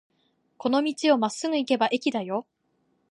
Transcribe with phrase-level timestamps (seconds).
[0.57, 2.47] この道をまっすぐ行けば駅だよ。